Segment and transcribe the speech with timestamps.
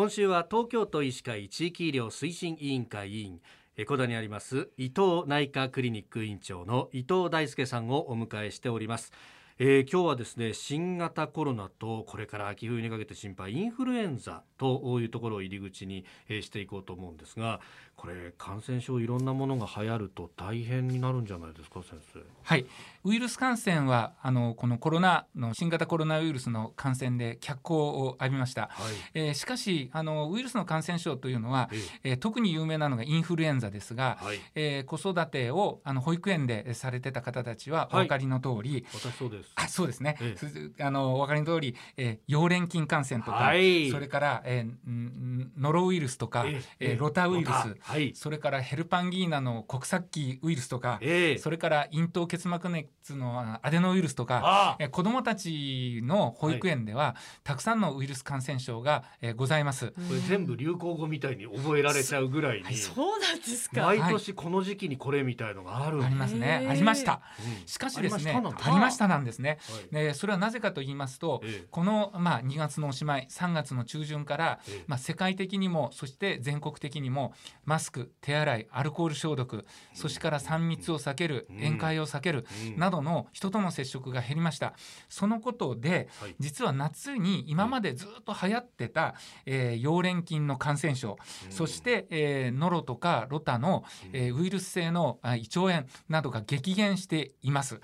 [0.00, 3.38] 今週は東京都医師会地域医療推進委員会委員
[3.76, 9.12] 江古田にあります伊藤内科クリニック院長の伊藤大輔さんをお迎えしております。
[9.62, 17.60] えー、今日はですね新型コロナとこれから秋冬にかけて心配インフルエンザというところを入り口に、えー、していこうと思うんですが
[18.00, 22.20] これ感染症いろんなものが流行ると大変になるんじゃないですか先生。
[22.42, 22.64] はい。
[23.04, 31.68] ウイルス感染はあのこのコロナの新型コロナウイルスの感染で脚光を浴びました、はい、えー、しかしあのウイルスの感染症というのは、
[32.02, 40.36] えー、特に有名なのがインフルエンザですが、はい、えー、子育てをあの保育園でされてた方たちはお分かりの通り、はい、私そうですあそうですね、え
[40.78, 59.88] え、あのお分かりの通り、えー、溶連菌感染とか、はい、それから、えー、ノロウイルスとか、ええー、ロタウイルス、はい、それからヘルパンギーナの国策機ウイルスとか、えー、それから咽頭結膜熱のアデノウイルスとか、えー、子どもたちの保育園では、はい、たくさんのウイルス感染症が、えー、ございます。
[59.88, 63.82] これ全部流行語みたいに覚えられちゃうぐらいに、そうなんですか。
[63.82, 66.66] 毎年この時期にこれみたいのがある、ありますね。
[66.68, 67.20] ありました、
[67.66, 69.58] しかしですねありましたなんですね、
[69.92, 77.32] はい、それはなぜかと言いますと、ええ、この、まあ、2月のおしまい3月の中旬から、え、まあ、世界的にもそして全国的にも
[77.64, 79.64] マスク手洗いアルコール消毒
[79.94, 84.74] そしてから3密を避ける、宴会を避ける、などの人との接触が減りました。
[85.08, 89.14] そのことで、はい、実は夏に今までずっと流行ってた、
[89.46, 91.16] えー、溶連菌の感染症、
[91.48, 97.80] そして、えー、ノロとかロタの、えー、ウイルス性の胃腸炎などが激減しています。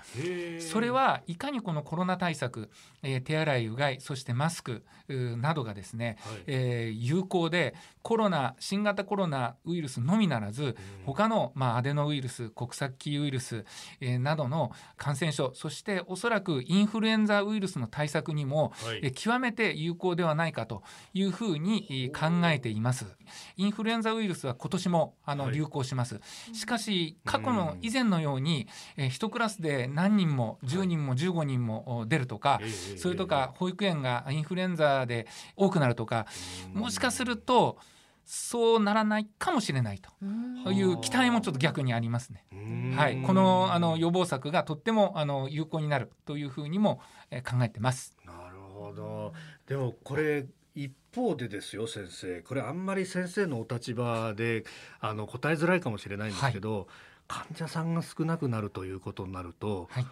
[0.59, 2.71] それはいかにこのコロナ対策、
[3.03, 13.65] えー、手洗いうがいそしてマスクなどがですね、はい、えー、有効でコロナ新型コロナウイルスのみならず他の、まあ、アデノウイルス国策キウイルス、
[14.01, 20.81] えー、などの感染症そしておそらくインフルエンザウイルスの対策にも、はい、えー、極めて有効ではないかと
[21.13, 23.05] いうふうに考えています。
[23.57, 26.19] インフルエンザウイルスは今年もあの、流行します。
[26.53, 32.59] しかし過去の以前のように、えー、1クラスで何人も10人も15人も出るとか、
[32.97, 36.27] それとか保育園がインフルエンザで多くなるとか
[36.73, 37.77] もしかすると
[38.27, 40.09] そうならないかもしれないと。
[40.71, 42.45] いう期待もちょっと逆にありますね。
[42.95, 46.99] はい、このあの予防策がとってもあの有効になるというふうにも、
[47.31, 48.17] え考えてます。
[48.25, 49.33] なるほど。
[49.65, 50.45] でもこれ
[50.75, 52.41] 一方でですよ先生。
[52.41, 54.65] これあんまり先生のお立場で
[54.99, 56.79] あの答えづらいかもしれないんですけど、
[57.29, 60.05] はい、患者さんが少なくなるということになると、はい、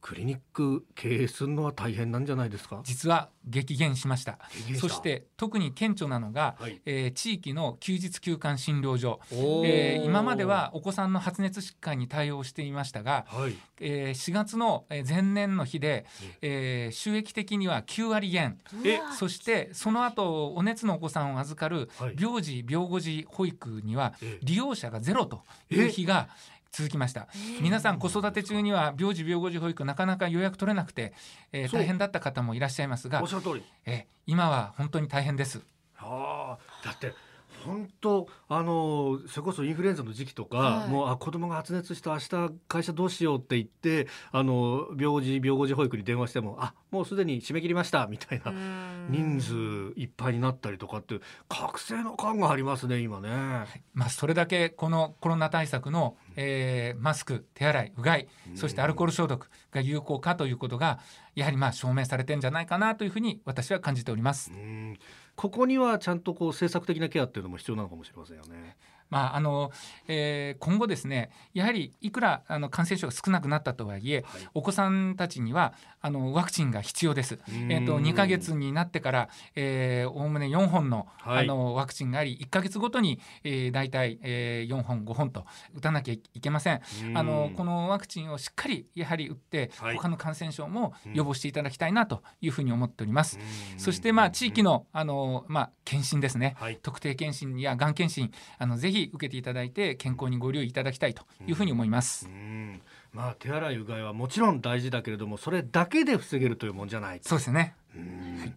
[0.00, 2.80] クリニック経営するのは大変なんじゃないですか？
[2.84, 4.38] 実は激減しました。
[4.78, 16.06] そして特に顕著なのが、はい、えー、地域の休日休館診療所、えー、今まではお子さんの発熱疾患に対応していましたが、はい、えー、4月の前年の日で、
[16.42, 18.58] えー、収益的には9割減。
[19.18, 26.28] そしてその後お熱のお子さんを預かる病児病後児保育には利用者がゼロという日が、
[26.78, 27.26] 続きました。
[27.60, 31.12] 皆さん子育て中には病児病後児保育なかなか予約取れなくて、
[31.50, 33.18] えー、大変だった方もいらっしゃいますが
[33.84, 35.60] えー、今は本当に大変です。
[35.96, 37.14] はあ、だって
[37.68, 48.52] 本当あのそれこそインフルエンザの時期とか、はい、もうあ子供が発熱した明日会社どうしようって言ってあの病児病後児保育に電話してもあもうすでに締め切りましたみたいな
[49.10, 49.54] 人数
[50.00, 53.28] いっぱいになったりとかって覚醒の感がありますね今ね。
[53.92, 60.98] まあそれだけこのコロナ対策の、えー、マスク手洗いうがいそしてアルコール消毒が有効かということが
[61.34, 64.50] やはりまあ証明されてんじゃないかなというふうに私は感じております。
[65.38, 68.76] ここにはちゃんとこう政策的なケアっていうのも必要なのかもしれませんよね。
[69.10, 69.70] まああの
[70.06, 77.38] えー、今後ですねやはりいくらあの感染症が少なくなったとはいえ、はい、お子さんたちにはあのワクチンが必要です。
[77.48, 79.28] えーと、2か月になってから
[80.08, 86.80] おおむね4本の,、はい、あのワクチンがあり1か月ごとに、えー、大体、えー、4本5本と打たなきゃいけません。
[87.14, 93.38] あのこのワクチンをしっかりやはり打って、はい、他の感染症も予防していただきたいなというふうに思っております。
[93.76, 102.28] そしてまあ地域のあのまあ検診ですね、はい、特定検診やがん検診あのぜひひ受けていただいて健康にご留意いただきたいというふうに思います。
[103.12, 107.20] まあ手洗いうがいはもちろん大事だけれどもそれだけで防げるというもんじゃない。
[107.22, 107.74] そうですね。
[107.94, 108.54] はい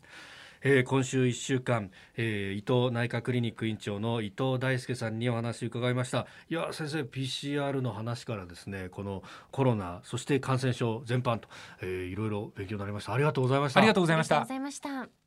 [0.63, 6.27] えー、今週1週間、えー、伊藤内科クリニック院長の伊藤大輔さんにお話を伺いました。
[6.49, 11.49] いや先生 PCR の話からですねこのコロナそして感染症全般と、
[11.81, 13.13] えー、いろいろ勉強になりました。
[13.13, 13.79] ありがとうございました。
[13.79, 14.23] ありがとうございま
[14.71, 15.20] した